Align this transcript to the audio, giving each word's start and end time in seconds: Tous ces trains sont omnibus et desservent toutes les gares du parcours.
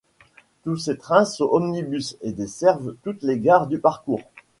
Tous 0.63 0.77
ces 0.77 0.97
trains 0.97 1.25
sont 1.25 1.47
omnibus 1.51 2.17
et 2.21 2.31
desservent 2.31 2.95
toutes 3.03 3.21
les 3.21 3.37
gares 3.37 3.67
du 3.67 3.77
parcours. 3.77 4.21